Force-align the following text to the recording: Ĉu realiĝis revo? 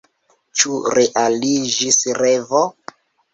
Ĉu 0.61 0.79
realiĝis 0.99 2.01
revo? 2.23 2.65